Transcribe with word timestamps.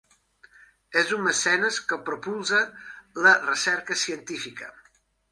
És 1.01 1.09
un 1.17 1.19
mecenes 1.25 1.75
que 1.91 1.99
propulsa 2.07 2.61
la 3.27 3.33
recerca 3.49 3.99
científica. 4.05 4.71